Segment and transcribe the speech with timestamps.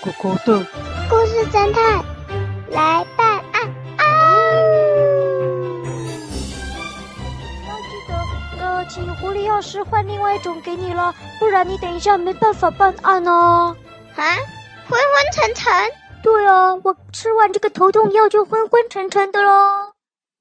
[0.00, 0.64] 狗狗的
[1.10, 2.04] 故事侦探
[2.70, 4.04] 来办案啊！
[7.66, 8.14] 要记得，
[8.60, 13.76] 呃，请狐狸药师换另外一种给你了，不然你等一下没办法办案哦。
[14.14, 14.24] 啊，
[14.88, 15.72] 昏昏沉沉。
[16.22, 19.92] 对啊，我吃完这个头痛药就昏昏沉沉的喽。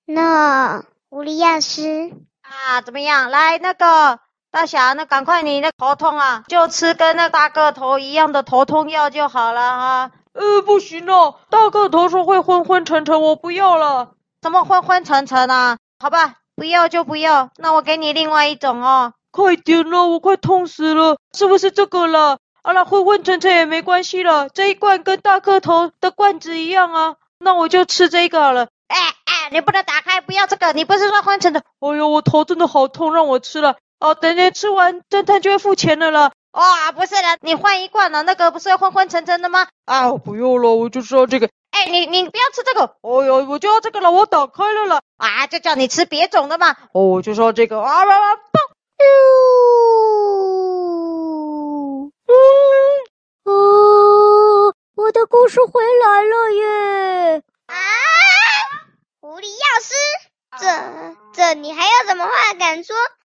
[0.05, 2.11] 那狐狸药师
[2.41, 3.31] 啊，怎么样？
[3.31, 4.19] 来，那个
[4.51, 10.11] 大侠，那赶快你那头痛啊，就吃跟那大个头一样的头痛药就好了哈。
[10.33, 14.11] 呃，不行了，大个头说会昏昏沉沉，我不要了。
[14.41, 15.77] 怎么昏昏沉沉啊？
[15.99, 19.13] 好吧，不要就不要，那我给你另外一种哦。
[19.31, 22.37] 快点了，我快痛死了，是不是这个了？
[22.63, 28.67] 好了，昏昏沉沉也没关系了，这一罐跟大个头的罐子一样啊，那我就吃这个好了。
[28.87, 31.61] 哎哎，你不能打开，不要这个，你不是说昏沉的？
[31.79, 33.75] 哎呦，我头真的好痛，让我吃了。
[33.99, 36.31] 哦，等等吃完，侦探就会付钱的了。
[36.51, 39.67] 哇、哦，不是的，你换一罐了，那个不是要昏昏沉沉的吗？
[39.85, 41.49] 啊，我不用了，我就是要这个。
[41.71, 42.95] 哎，你你不要吃这个。
[43.01, 45.01] 哦呦，我就要这个了，我打开了了。
[45.17, 46.75] 啊，就叫你吃别种的嘛。
[46.93, 47.79] 哦，我就说这个。
[47.79, 48.35] 啊啊啊！
[48.35, 48.41] 爆！
[50.19, 52.11] 呜！
[52.27, 52.33] 嗯，
[53.43, 57.43] 哦，我的故事回来了耶！
[57.67, 57.75] 啊，
[59.21, 59.93] 狐狸药师，
[60.59, 60.65] 这
[61.33, 62.95] 这你还有什么话敢说？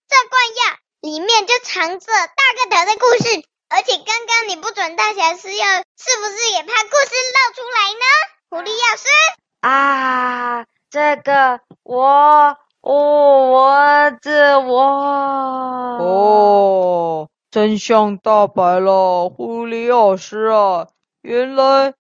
[0.08, 0.78] 这罐药。
[1.02, 8.04] 里面就藏着大个头的故事，而且刚刚你不准大侠吃药，是不是也怕故事漏出来呢？
[8.50, 9.08] 狐狸药师
[9.62, 14.82] 啊，这个我哦，我这我
[16.00, 20.88] 哦，真相大白了，狐狸药师啊，
[21.22, 21.94] 原来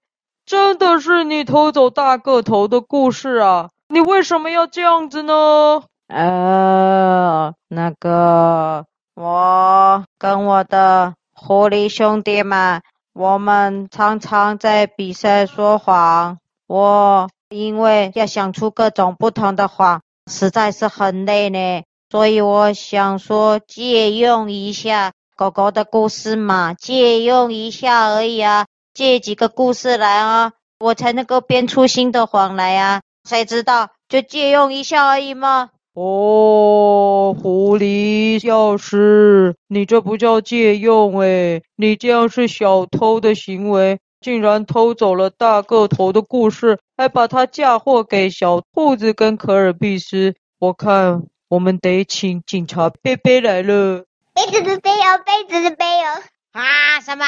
[0.45, 3.69] 真的是你偷走大个头的故事啊！
[3.89, 5.83] 你为什么要这样子呢？
[6.07, 12.81] 呃，那个，我跟我的狐狸兄弟们，
[13.13, 16.37] 我们常常在比赛说谎。
[16.65, 33.01] 我因为要想出各种不同的谎，实在是很累呢，所以我想说借用一下狗狗的故事嘛，借用一下而已啊，借几个故事来啊，我才能够编出新的谎来啊。
[33.27, 35.69] 谁知道就借用一下而已嘛。
[35.99, 50.35] 哦，狐狸药师，你这不叫借用诶，你这样是小偷的行为，竟然偷走了大个头的故事，还把它嫁祸给小兔子跟可尔必斯。
[50.59, 54.05] 我看我们得请警察贝贝来了。
[54.35, 56.21] 杯子的杯哦，杯子的杯哦。
[56.51, 57.25] 啊，什么？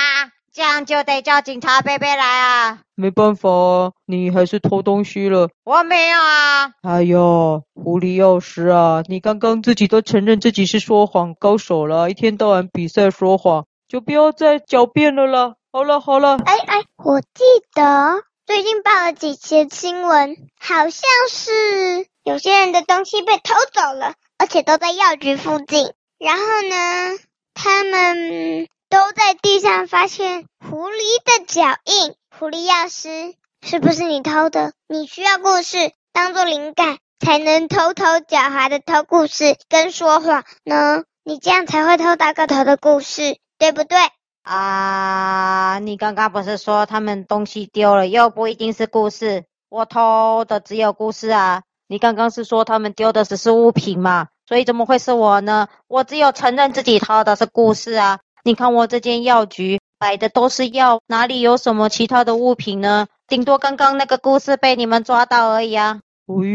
[0.59, 2.79] 这样就得叫警察贝贝来啊！
[2.93, 5.47] 没办法啊，你还是偷东西了。
[5.63, 6.73] 我没有啊。
[6.81, 15.53] 哎呦，狐狸药师啊，你刚刚自己都承认自己是说谎高手了，一天到晚比赛说谎，就不要再狡辩了啦。
[15.71, 16.37] 好了好了。
[16.43, 25.93] 哎哎，我记得最近报了几期新闻，好像是有些人的东西被偷走了，而且都在药局附近。
[26.17, 27.17] 然后呢，
[27.53, 28.67] 他们。
[28.89, 34.73] 都在地上发现狐狸的脚印，狐狸药师，是不是你偷的？
[34.87, 41.03] 你需要故事当做灵感，才能偷偷狡猾的偷故事跟说谎呢？
[41.23, 43.99] 你这样才会偷大个头的故事，对不对？
[44.41, 51.61] 啊，你刚刚不是说他们东西丢了，又不一定是故事，我偷的只有故事啊。
[51.87, 54.29] 你刚刚是说他们丢的只是物品嘛？
[54.47, 55.67] 所以怎么会是我呢？
[55.87, 58.19] 我只有承认自己偷的是故事啊。
[58.43, 63.07] 你看我这间药局摆的都是药，哪里有什么其他的物品呢？
[63.27, 65.99] 顶多刚刚那个故事被你们抓到而已啊！
[66.25, 66.47] 喂，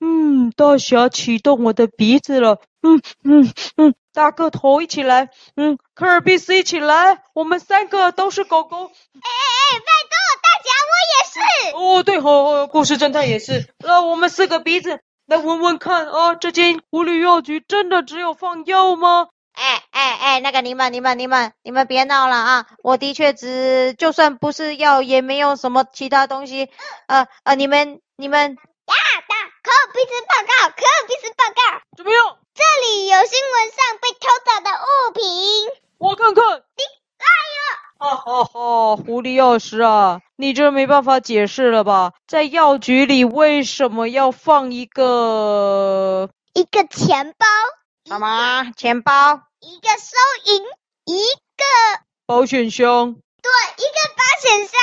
[0.00, 8.76] 嗯，大侠启动我的鼻子了，嗯嗯嗯，大个头一起来，嗯，科尔必斯一起来，我们三个都是狗狗。
[8.76, 9.40] 哎哎
[9.70, 11.76] 哎，拜托，大侠我也是。
[11.76, 13.68] 哦，对，好，好，故事侦探也是。
[13.78, 19.28] 那我们四个鼻子来闻闻看啊，这间狐狸药局真的只有放药吗？
[19.60, 22.66] 哎哎哎，那个你们你们你们你们别闹了啊！
[22.82, 26.70] 我的确只就算不是药，也没有什么其他东西。
[27.08, 28.94] 呃呃，你们你们呀，
[29.28, 32.38] 大可尔必斯报告，可尔必斯报告，怎么样？
[32.54, 35.68] 这里有新闻上被偷走的物品，
[35.98, 36.42] 我看看。
[36.44, 36.82] 你
[37.20, 37.26] 来
[37.58, 37.60] 呀！
[37.98, 42.12] 哈哈哈，狐狸药师啊，你这没办法解释了吧？
[42.26, 47.46] 在药局里为什么要放一个一个钱包？
[48.06, 49.42] 什么钱包？
[49.60, 50.16] 一个收
[50.46, 50.62] 银，
[51.04, 53.12] 一个保险箱。
[53.42, 54.80] 对，一个保险箱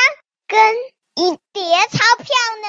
[0.47, 0.75] 跟
[1.15, 2.27] 一叠钞票
[2.61, 2.67] 呢？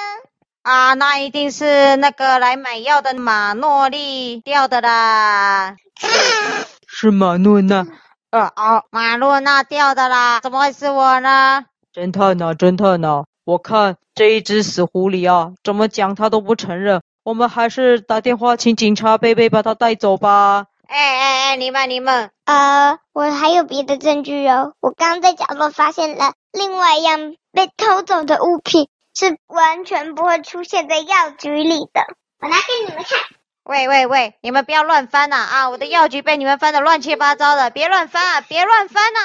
[0.62, 5.76] 啊，那一定是那个来买药的马诺丽掉的啦。
[6.88, 7.86] 是马诺娜，
[8.30, 8.82] 啊啊！
[8.90, 11.66] 马诺娜掉的啦，怎么会是我呢？
[11.92, 17.02] 侦探呐、啊，侦探呐、啊，我看这一只死狐狸啊，怎么讲他都不承认。
[17.22, 20.68] 我们还是打电话请警察贝贝把他带走吧。
[20.88, 24.72] 哎哎哎，你们你们，呃，我还有别的证据哦。
[24.80, 32.00] 我刚在角落发现了另外一样被偷走的物品，是完全不会出现在药局里的。
[32.40, 33.18] 我拿给你们看。
[33.64, 35.36] 喂喂喂，你们不要乱翻呐！
[35.36, 39.20] 啊，我的药局被你们翻的乱七八糟的，别乱翻啊，别乱翻呐！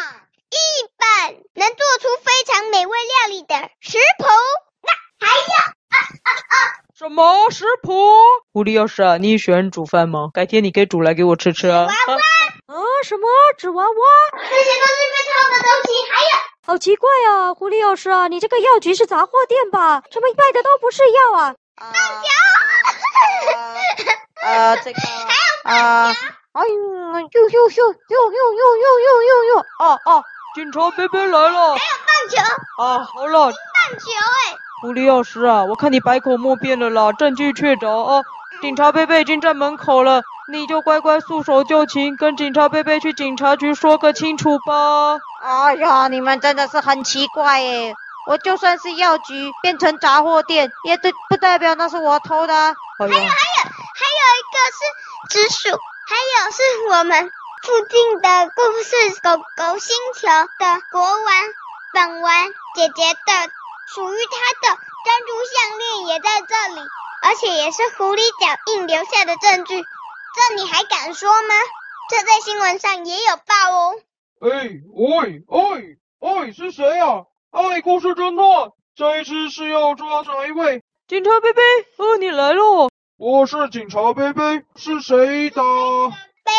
[0.52, 0.58] 一
[0.98, 4.26] 本能做出非常美味料理的食谱，
[4.82, 6.30] 那还有啊啊啊！
[7.04, 7.92] 什么食谱？
[8.54, 10.30] 狐狸药师啊，你喜欢煮饭吗？
[10.34, 11.82] 改天你可以煮来给我吃吃啊！
[11.82, 13.28] 娃娃啊，什么
[13.58, 13.92] 纸娃娃？
[14.40, 16.30] 这些都是被偷的东西，还有，
[16.66, 17.54] 好奇怪啊！
[17.54, 20.02] 狐狸药师啊，你这个药局是杂货店吧？
[20.14, 21.54] 怎么卖的都不是药啊？
[21.76, 22.30] 棒球。
[24.48, 25.02] 呃，这个
[25.66, 26.16] 还有啊，
[26.54, 29.58] 哎呦呦呦呦呦呦呦呦呦呦！
[29.80, 30.24] 哦哦，
[30.56, 31.76] 警察贝贝来了。
[31.76, 32.38] 还有棒球。
[32.82, 33.52] 啊，好了。
[33.52, 34.06] 棒球
[34.48, 34.56] 哎。
[34.84, 38.22] 狐狸药师啊，我看你百口莫辩了啦，证据确凿哦。
[38.62, 45.18] 警察贝贝已经在门口了，你就乖乖束手就擒，跟警察贝贝去警察局说个清楚吧。
[45.42, 47.96] 哎呀，你们真的是很奇怪耶！
[48.28, 52.54] 我就算是药局变成杂货店，也对不代表那是我偷的。
[52.54, 53.24] 还有还有。
[53.24, 57.32] 还有一个是紫薯，还有是我们
[57.64, 60.28] 附近的故事狗狗星球
[60.60, 61.34] 的国王
[61.94, 62.34] 本王
[62.76, 63.50] 姐姐的
[63.88, 66.88] 属于他的珍珠项链也在这里，
[67.24, 71.56] 而且也是狐狸脚印留下的证据，这你还敢说吗？
[72.10, 73.96] 这在新闻上也有报哦。
[74.42, 77.24] 哎，喂，哎，哎，是谁啊？
[77.52, 80.84] 哎，故事侦探，这一次是要抓哪一位？
[81.08, 81.62] 警察贝贝，
[81.98, 82.90] 哦，你来了。
[83.18, 85.62] 我是警察贝贝，是谁的？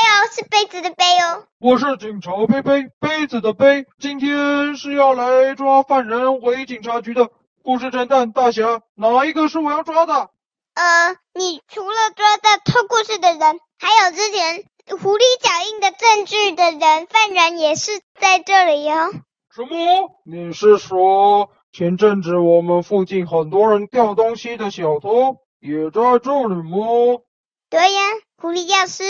[0.05, 1.47] 杯哦，是杯子的杯哦。
[1.59, 3.87] 我是警察杯杯，杯子的杯。
[3.99, 7.31] 今天是要来抓犯人回警察局的
[7.63, 10.29] 故事侦探大侠，哪一个是我要抓的？
[10.75, 14.65] 呃，你除了抓到偷故事的人，还有之前
[14.99, 19.11] 狐狸脚印的证据的人，犯人也是在这里哦。
[19.55, 20.11] 什么？
[20.27, 25.39] 你是说前阵子我们附近很多人掉东西的小偷？
[25.61, 27.23] 也在这里吗？
[27.71, 28.01] 对呀，
[28.37, 29.03] 狐狸药师。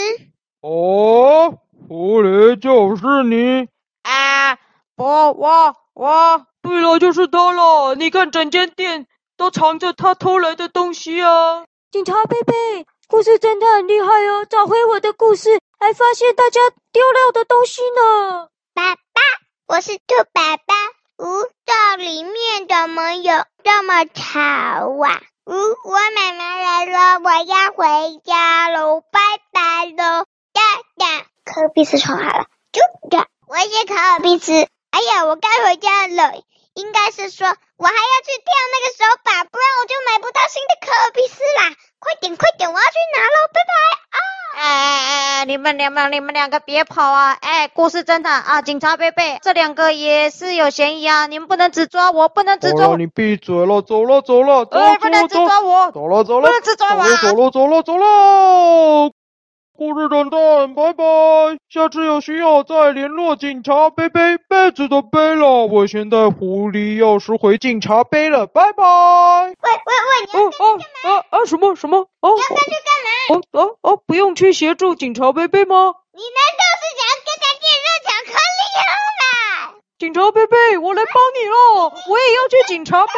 [0.67, 3.69] 哦，狐狸就是你
[4.01, 4.57] 啊！
[4.97, 7.93] 我我我，对了，就是他了。
[7.93, 9.05] 你看，整间店
[9.37, 11.65] 都藏着他偷来的东西啊！
[11.91, 16.59] 警察贝贝，故事侦探很厉害哦，找回我的故事，还发现大家
[16.91, 18.47] 丢掉的东西呢。
[18.73, 19.21] 爸爸，
[19.67, 20.73] 我是兔爸爸。
[21.17, 23.31] 嗯，这里面怎么有
[23.63, 25.21] 这么吵啊？
[25.45, 29.19] 呜、嗯，我妈妈来了，我要回家喽，拜
[29.51, 30.24] 拜喽。
[31.55, 33.17] 可尔必斯说好了，就这。
[33.47, 34.51] 我是可尔必斯。
[34.51, 36.33] 哎呀，我该回家了，
[36.73, 41.73] 应该是说我还要去跳那个手把，不然我就买不到新的可尔必斯啦。
[41.97, 43.71] 快点，快点，我要去拿喽，拜拜
[44.11, 44.19] 啊！
[44.57, 47.37] 哎哎哎，你们两个，你们两个别跑啊！
[47.39, 51.25] 哎，故事侦探啊，警察贝贝，这两个也是有嫌疑啊！
[51.27, 52.97] 你们不能只抓我，不能只抓我。
[52.97, 59.13] 你闭嘴了，走了走了，走哎，不能只抓我，走了走了，不能只抓我，走了走了走了。
[59.77, 61.03] 故事侦探，拜拜！
[61.69, 65.65] 下次有需要再联络警察杯杯，杯子的杯了。
[65.65, 68.83] 我先带狐狸钥匙回警察杯了，拜拜。
[68.85, 70.83] 喂喂喂，你要去干嘛？
[71.03, 71.45] 啊啊啊！
[71.45, 72.07] 什么什么？
[72.21, 73.35] 哦，你要去干嘛？
[73.35, 74.01] 哦哦哦！
[74.07, 75.93] 不用去协助警察杯杯吗？
[76.13, 79.75] 你难道是想要跟他借热巧克力吗？
[79.99, 81.91] 警察贝贝，我来帮你喽！
[82.09, 83.13] 我也要去警察杯。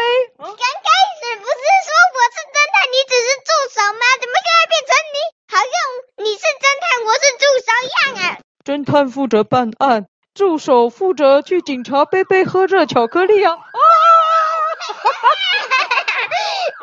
[1.18, 4.04] 始不是说我是侦探，你只是助手吗？
[4.22, 5.18] 怎么现在变成你？
[5.50, 5.74] 好像
[6.24, 8.38] 你是侦探，我是助手一样啊！
[8.64, 13.54] 侦探负责办案，助手负责去警察杯杯喝热巧克力啊！
[13.54, 13.58] 啊！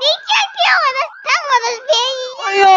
[0.00, 2.22] 你竟然骗我的，占我的便宜！
[2.44, 2.68] 哎呀，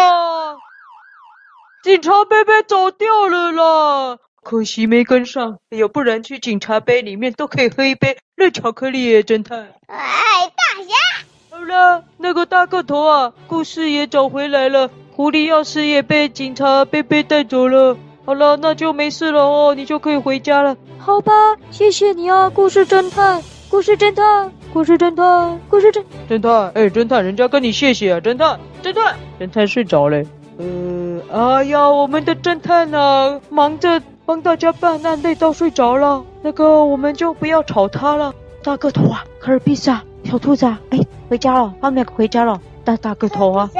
[1.82, 5.58] 警察杯杯走掉了啦，可惜没跟上。
[5.70, 9.74] 要不然去警察杯里面都可以喝一杯热巧克力耶，侦探。
[9.86, 9.96] 哎，
[10.48, 10.94] 大侠！
[11.58, 14.88] 好了，那个大个头啊，故事也找回来了。
[15.16, 17.96] 狐狸钥匙也被警察贝贝带走了。
[18.24, 20.76] 好了，那就没事了哦，你就可以回家了。
[21.00, 21.32] 好吧，
[21.72, 26.70] 谢谢你啊，故事侦探，故事侦探，故事侦探，故事侦侦探。
[26.74, 30.22] 哎，侦探，人家跟你谢谢啊，侦探，侦探，侦探睡着了。
[30.58, 36.24] 呃，哎呀，我们的侦探呢，忙着帮大家办案，累到睡着了。
[36.40, 38.32] 那个，我们就不要吵他了。
[38.62, 40.98] 大个头啊，可尔必斯啊，小兔子啊，哎，
[41.28, 42.60] 回家了，他们两个回家了。
[42.84, 43.70] 大大个头啊，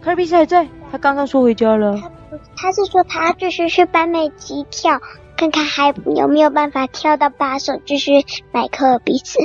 [0.00, 0.68] 科尔比斯还在。
[0.90, 1.96] 他刚刚说回家了。
[1.96, 2.10] 他
[2.56, 5.00] 他是说他要继续去班美吉跳
[5.36, 9.38] 看看还有没有办法跳到把手，继续买可尔比斯。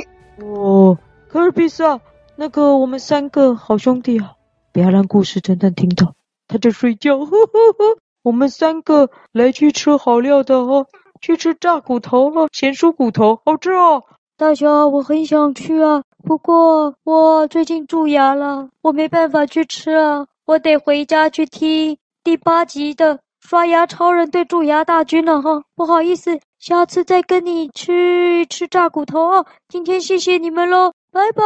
[0.44, 2.00] 哦，科尔比斯啊，
[2.34, 4.32] 那个我们三个好兄弟啊，
[4.72, 6.14] 不要让故事侦探听到，
[6.48, 7.18] 他在睡觉。
[7.18, 10.86] 呵呵呵，我们三个来去吃好料的哦，
[11.20, 14.02] 去吃炸骨头哦，咸酥骨头，好吃哦。
[14.36, 25.62] 大侠，我很想去啊，不过我最近蛀牙了，我没办法去吃啊，我得回家去听第八集的刷牙超人对蛀牙大军了哈。
[25.74, 29.46] 不好意思，下次再跟你去吃炸骨头哦。
[29.68, 31.42] 今天谢谢你们喽，拜拜。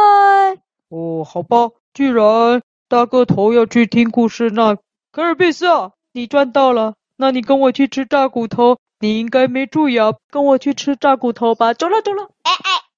[0.89, 4.77] 哦，好吧，既然大个头要去听故事，那
[5.11, 11.73] 可尔必斯啊，你赚到了，那你跟我去吃炸骨头，你应该没蛀牙，跟我去吃炸骨头吧。
[11.73, 12.29] 走了，走了。
[12.43, 12.51] 哎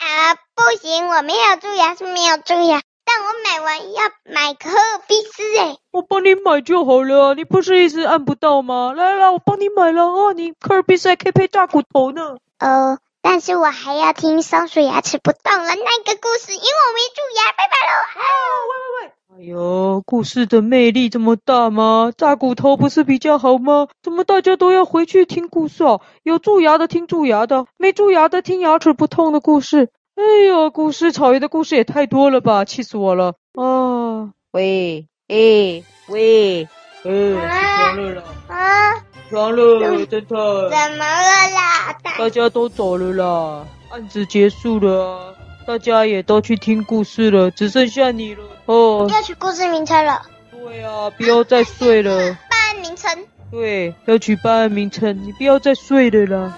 [0.09, 0.31] 哎。
[0.31, 5.77] 啊，不行，我没有蛀牙是没有蛀牙，但我买完要买可尔必斯诶。
[5.91, 8.93] 我帮你买就好了，你不是一直按不到吗？
[8.95, 12.37] 来来来，我帮你买了啊，你可尔必斯还可以配大骨头呢。
[12.57, 17.93] 呃，但是我还要听松鼠牙齿不动了那个故事，因为我没蛀牙，拜拜喽。
[18.19, 18.25] 啊，
[18.69, 19.13] 喂喂喂。
[19.31, 22.11] 哎呦，故事的魅力这么大吗？
[22.17, 23.87] 大骨头不是比较好吗？
[24.03, 26.01] 怎么大家都要回去听故事啊？
[26.23, 29.89] 有蛀牙的听蛀牙的，没蛀牙的听牙齿不痛的故事。
[30.19, 33.35] 哎呦，故事草原的故事也太多了吧，气死我了！
[33.53, 36.67] 啊，喂，哎，喂，
[37.05, 38.23] 哎，起床了啦！
[38.49, 39.63] 啊，起床了，
[40.07, 40.27] 侦探。
[40.27, 41.97] 怎么了啦？
[42.17, 45.33] 大家都走了啦，案子结束了啊。
[45.65, 49.07] 大家也都去听故事了，只剩下你了哦。
[49.09, 50.21] 要取故事名称了。
[50.51, 52.37] 对啊，不要再睡了。
[52.49, 53.09] 办案名称。
[53.49, 56.57] 对，要取办案名称，你不要再睡了啦。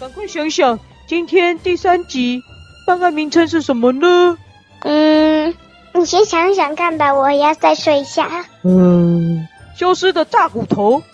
[0.00, 2.42] 赶快想想，今天第三集
[2.86, 4.38] 办案名称是什么呢？
[4.80, 5.54] 嗯，
[5.92, 8.46] 你先想想看吧，我要再睡一下。
[8.62, 11.02] 嗯，消失的大骨头。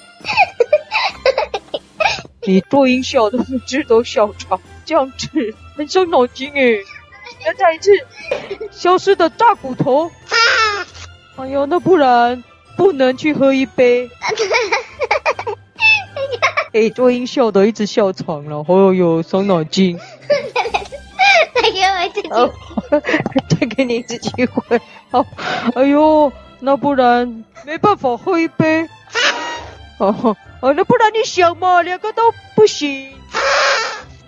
[2.45, 5.29] 你做音效的不知都笑场，这样子
[5.77, 6.79] 很伤脑筋诶。
[7.45, 7.91] 再再一次，
[8.71, 10.11] 消失的大骨头。
[11.37, 12.45] 哎呦，那不然
[12.77, 14.11] 不能去喝一杯。
[16.75, 19.99] 哎，做音效的一直笑场了，哦哟，伤脑筋。
[22.33, 23.01] 再，
[23.49, 24.81] 再给你一次机会。
[25.11, 25.25] 好，
[25.75, 28.89] 哎呦，那不然没办法喝一杯。
[29.99, 32.23] 哦，哦，那不然你想嘛，两个都
[32.55, 33.13] 不行。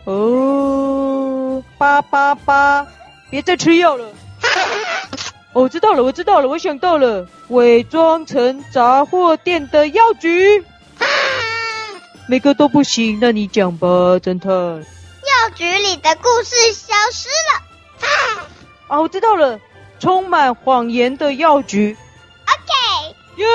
[0.04, 2.86] 哦，八八八。
[3.30, 4.04] 别再吃药了！
[5.54, 10.62] 哦，我知道了，我知道了，我想到了，伪装成杂货店的药局，
[12.28, 13.88] 每个都不行，那你讲吧，
[14.22, 14.52] 侦探。
[14.52, 17.63] 药局里的故事消失了。
[18.88, 19.58] 啊，我知道了，
[19.98, 21.96] 充满谎言的药局。
[22.46, 22.72] OK。
[23.36, 23.46] 耶！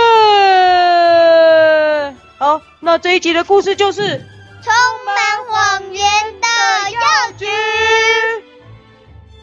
[2.38, 4.18] 好，那这一集的故事就是
[4.62, 4.74] 充
[5.06, 5.16] 满
[5.48, 6.04] 谎言
[6.42, 6.48] 的
[6.92, 7.00] 药
[7.38, 7.46] 局。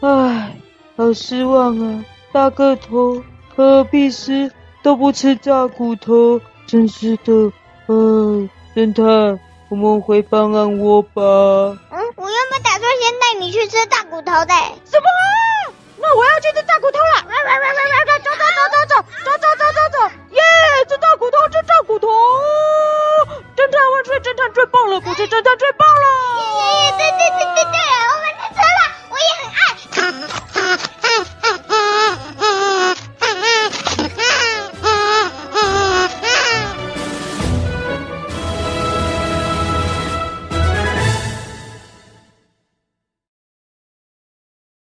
[0.01, 0.55] 唉，
[0.95, 2.05] 好失望啊！
[2.31, 3.23] 大个头、
[3.55, 4.51] 可尔必斯
[4.83, 7.51] 都不吃炸骨头，真是的。
[7.87, 7.95] 唉，
[8.75, 9.39] 侦探，
[9.69, 11.21] 我们回办案窝吧。
[11.23, 11.77] 嗯，
[12.15, 14.53] 我原本打算先带你去吃大骨头的。
[14.85, 15.07] 什么？
[15.97, 17.27] 那我要这只大骨头了。
[18.23, 19.16] 走走走走走。